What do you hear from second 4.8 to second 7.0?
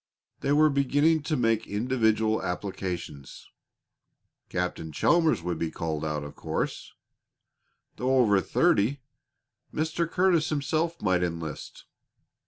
Chalmers would be called out, of course.